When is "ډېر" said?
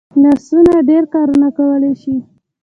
0.89-1.03